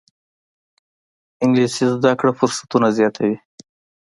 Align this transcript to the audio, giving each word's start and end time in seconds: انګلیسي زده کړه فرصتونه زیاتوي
انګلیسي 1.43 1.85
زده 1.93 2.11
کړه 2.19 2.31
فرصتونه 2.39 2.87
زیاتوي 2.97 3.35